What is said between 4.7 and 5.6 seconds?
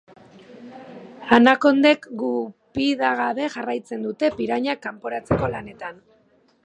kanporatzeko